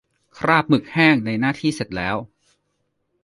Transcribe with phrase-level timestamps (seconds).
[0.37, 2.15] คราบหมึกแห้ง ในหน้าที่เสร็จแล้ว